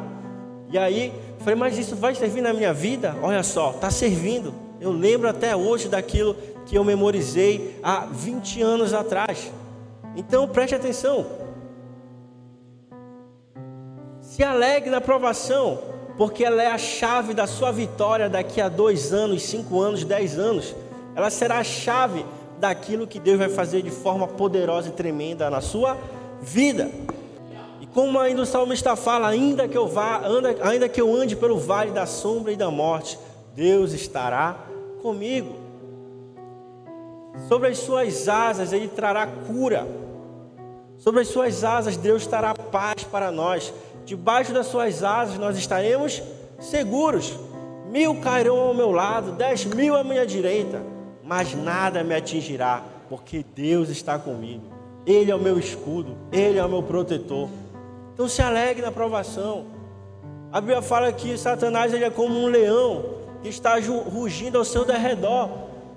[0.70, 3.16] E aí, falei: Mas isso vai servir na minha vida?
[3.20, 4.61] Olha só, está servindo.
[4.82, 6.34] Eu lembro até hoje daquilo
[6.66, 9.52] que eu memorizei há 20 anos atrás.
[10.16, 11.24] Então preste atenção.
[14.20, 15.78] Se alegre na provação,
[16.18, 20.36] porque ela é a chave da sua vitória daqui a dois anos, cinco anos, dez
[20.36, 20.74] anos.
[21.14, 22.26] Ela será a chave
[22.58, 25.96] daquilo que Deus vai fazer de forma poderosa e tremenda na sua
[26.40, 26.90] vida.
[27.80, 30.22] E como ainda o salmista fala, ainda que eu vá,
[30.60, 33.16] ainda que eu ande pelo vale da sombra e da morte,
[33.54, 34.71] Deus estará
[35.02, 35.56] comigo.
[37.48, 39.86] Sobre as suas asas ele trará cura.
[40.98, 43.72] Sobre as suas asas Deus trará paz para nós.
[44.04, 46.22] Debaixo das suas asas nós estaremos
[46.60, 47.38] seguros.
[47.90, 50.82] Mil cairão ao meu lado, dez mil à minha direita,
[51.22, 54.62] mas nada me atingirá, porque Deus está comigo.
[55.04, 57.50] Ele é o meu escudo, Ele é o meu protetor.
[58.14, 59.66] Então se alegre na provação.
[60.50, 64.84] A Bíblia fala que Satanás ele é como um leão que está rugindo ao seu
[64.84, 65.48] derredor.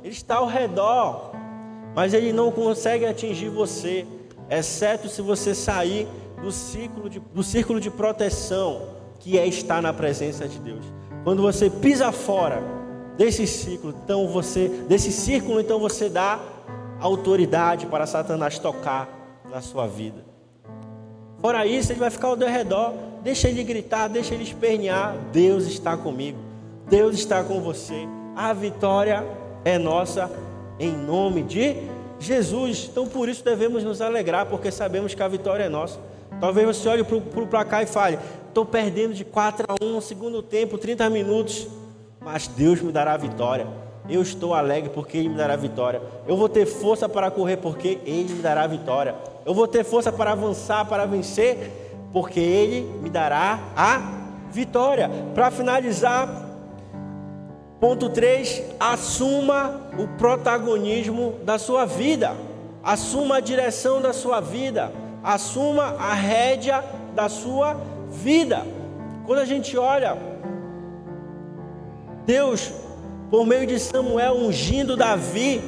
[0.04, 1.32] Ele está ao redor,
[1.96, 4.06] mas ele não consegue atingir você,
[4.50, 6.08] exceto se você sair
[6.42, 10.86] do círculo de, do círculo de proteção que é estar na presença de Deus.
[11.24, 12.62] Quando você pisa fora
[13.18, 16.40] desse círculo, então você, desse círculo, então você dá
[17.00, 19.10] autoridade para Satanás tocar
[19.50, 20.24] na sua vida.
[21.40, 22.94] Fora isso, ele vai ficar ao redor,
[23.24, 25.16] deixa ele gritar, deixa ele espernear.
[25.32, 26.45] Deus está comigo.
[26.88, 28.08] Deus está com você.
[28.36, 29.26] A vitória
[29.64, 30.32] é nossa
[30.80, 31.76] em nome de
[32.20, 32.88] Jesus.
[32.92, 36.00] Então por isso devemos nos alegrar, porque sabemos que a vitória é nossa.
[36.40, 40.02] Talvez você olhe para o placar e fale: estou perdendo de 4 a 1 no
[40.02, 41.68] segundo tempo, 30 minutos.
[42.20, 43.68] Mas Deus me dará a vitória.
[44.08, 46.02] Eu estou alegre porque Ele me dará a vitória.
[46.28, 49.16] Eu vou ter força para correr porque Ele me dará a vitória.
[49.46, 51.72] Eu vou ter força para avançar, para vencer,
[52.12, 54.02] porque Ele me dará a
[54.52, 55.10] vitória.
[55.34, 56.45] Para finalizar,
[57.80, 62.34] Ponto 3, assuma o protagonismo da sua vida.
[62.84, 64.92] Assuma a direção da sua vida.
[65.24, 67.76] Assuma a rédea da sua
[68.10, 68.66] vida.
[69.26, 70.18] Quando a gente olha,
[72.26, 72.72] Deus,
[73.30, 75.62] por meio de Samuel ungindo Davi,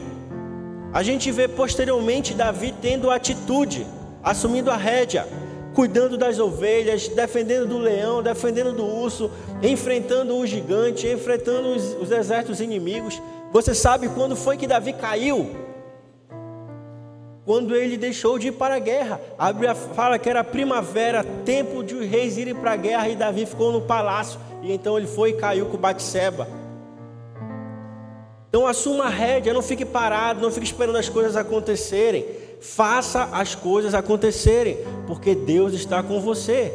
[0.93, 3.85] a gente vê posteriormente Davi tendo atitude,
[4.23, 5.27] assumindo a rédea
[5.77, 9.29] cuidando das ovelhas, defendendo do leão, defendendo do urso,
[9.61, 13.21] enfrentando o gigante, enfrentando os, os exércitos inimigos.
[13.53, 15.51] Você sabe quando foi que Davi caiu?
[17.45, 19.21] Quando ele deixou de ir para a guerra.
[19.37, 23.15] A Bíblia fala que era primavera, tempo de os reis irem para a guerra, e
[23.15, 24.39] Davi ficou no palácio.
[24.63, 26.47] E então ele foi e caiu com Batseba.
[28.49, 32.25] Então assuma a rédea, não fique parado, não fique esperando as coisas acontecerem
[32.59, 36.73] faça as coisas acontecerem, porque Deus está com você.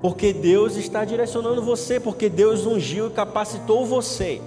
[0.00, 4.40] Porque Deus está direcionando você, porque Deus ungiu e capacitou você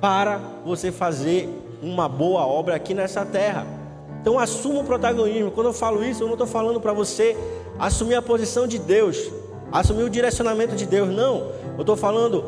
[0.00, 1.48] para você fazer
[1.82, 3.66] uma boa obra aqui nessa terra.
[4.20, 5.50] Então assuma o protagonismo.
[5.50, 7.36] Quando eu falo isso, eu não estou falando para você
[7.78, 9.30] assumir a posição de Deus,
[9.72, 11.08] assumir o direcionamento de Deus.
[11.08, 11.52] Não.
[11.74, 12.44] Eu estou falando,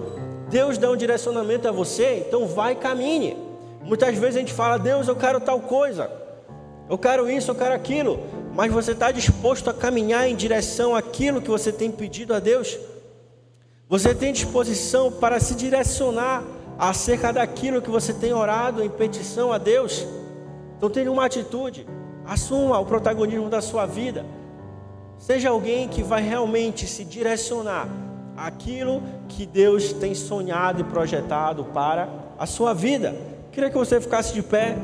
[0.49, 3.37] Deus dá um direcionamento a você, então vai e caminhe.
[3.83, 6.11] Muitas vezes a gente fala, Deus, eu quero tal coisa,
[6.89, 8.19] eu quero isso, eu quero aquilo,
[8.55, 12.79] mas você está disposto a caminhar em direção àquilo que você tem pedido a Deus?
[13.89, 16.43] Você tem disposição para se direcionar
[16.79, 20.07] acerca daquilo que você tem orado em petição a Deus?
[20.77, 21.87] Então tenha uma atitude,
[22.25, 24.27] assuma o protagonismo da sua vida.
[25.19, 27.89] Seja alguém que vai realmente se direcionar
[28.37, 32.09] àquilo que Deus tem sonhado e projetado para
[32.39, 33.15] a sua vida.
[33.51, 34.77] Queria que você ficasse de pé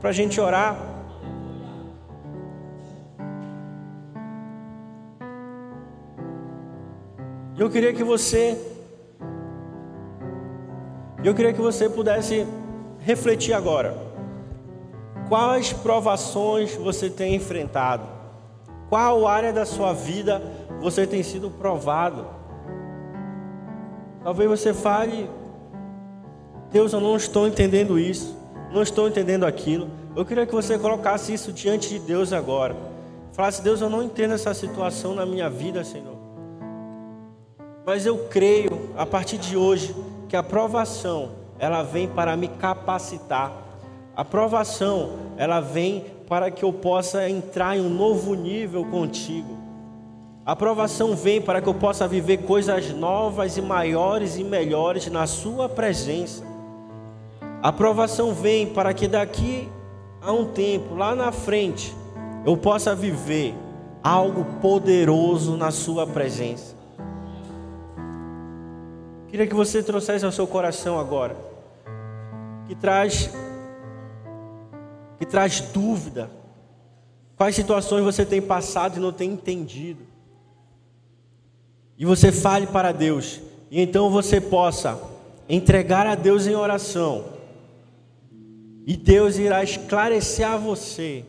[0.00, 0.89] para a gente orar.
[7.60, 8.58] Eu queria que você
[11.22, 12.46] eu queria que você pudesse
[13.00, 13.94] refletir agora.
[15.28, 18.04] Quais provações você tem enfrentado?
[18.88, 20.40] Qual área da sua vida
[20.80, 22.26] você tem sido provado?
[24.24, 25.28] Talvez você fale,
[26.72, 28.34] Deus, eu não estou entendendo isso,
[28.72, 29.90] não estou entendendo aquilo.
[30.16, 32.74] Eu queria que você colocasse isso diante de Deus agora.
[33.34, 36.19] Falasse, Deus, eu não entendo essa situação na minha vida, Senhor.
[37.92, 39.92] Mas eu creio, a partir de hoje,
[40.28, 43.50] que a provação, ela vem para me capacitar.
[44.14, 49.58] A provação, ela vem para que eu possa entrar em um novo nível contigo.
[50.46, 55.26] A provação vem para que eu possa viver coisas novas e maiores e melhores na
[55.26, 56.44] Sua presença.
[57.60, 59.68] A provação vem para que daqui
[60.22, 61.92] a um tempo, lá na frente,
[62.46, 63.52] eu possa viver
[64.00, 66.78] algo poderoso na Sua presença.
[69.30, 71.36] Queria que você trouxesse ao seu coração agora,
[72.66, 73.30] que traz,
[75.20, 76.28] que traz dúvida,
[77.36, 80.02] quais situações você tem passado e não tem entendido,
[81.96, 85.00] e você fale para Deus, e então você possa
[85.48, 87.26] entregar a Deus em oração,
[88.84, 91.24] e Deus irá esclarecer a você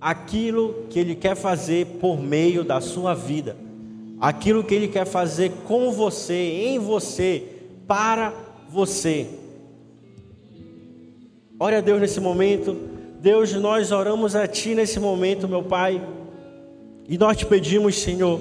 [0.00, 3.68] aquilo que Ele quer fazer por meio da sua vida
[4.20, 7.42] aquilo que Ele quer fazer com você, em você,
[7.86, 8.34] para
[8.68, 9.26] você.
[11.58, 12.76] Ore a Deus nesse momento.
[13.20, 16.00] Deus, nós oramos a Ti nesse momento, meu Pai.
[17.08, 18.40] E nós te pedimos, Senhor,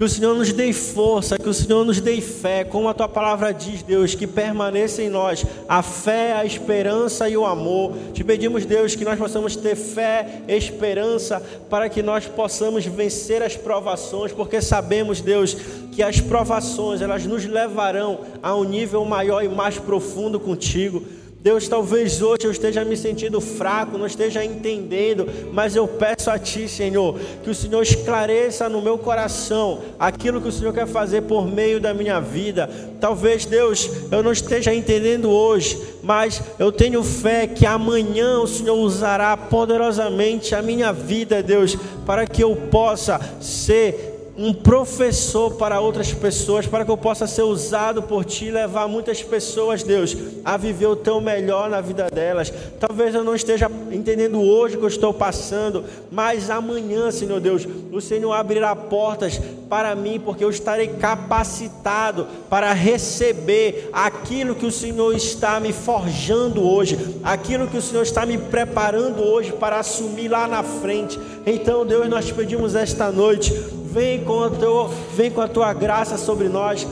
[0.00, 3.06] que o Senhor nos dê força, que o Senhor nos dê fé, como a tua
[3.06, 7.94] palavra diz, Deus, que permaneça em nós a fé, a esperança e o amor.
[8.14, 13.56] Te pedimos, Deus, que nós possamos ter fé, esperança, para que nós possamos vencer as
[13.56, 15.54] provações, porque sabemos, Deus,
[15.92, 21.04] que as provações, elas nos levarão a um nível maior e mais profundo contigo.
[21.42, 26.38] Deus, talvez hoje eu esteja me sentindo fraco, não esteja entendendo, mas eu peço a
[26.38, 31.22] Ti, Senhor, que o Senhor esclareça no meu coração aquilo que o Senhor quer fazer
[31.22, 32.68] por meio da minha vida.
[33.00, 38.76] Talvez, Deus, eu não esteja entendendo hoje, mas eu tenho fé que amanhã o Senhor
[38.76, 41.74] usará poderosamente a minha vida, Deus,
[42.04, 44.09] para que eu possa ser
[44.40, 48.88] um professor para outras pessoas, para que eu possa ser usado por Ti e levar
[48.88, 52.50] muitas pessoas, Deus, a viver o Teu melhor na vida delas.
[52.78, 57.68] Talvez eu não esteja entendendo hoje o que eu estou passando, mas amanhã, Senhor Deus,
[57.92, 59.38] o Senhor abrirá portas
[59.68, 66.66] para mim, porque eu estarei capacitado para receber aquilo que o Senhor está me forjando
[66.66, 71.20] hoje, aquilo que o Senhor está me preparando hoje para assumir lá na frente.
[71.44, 73.52] Então, Deus, nós pedimos esta noite
[73.90, 76.86] Vem com, a tua, vem com a tua graça sobre nós.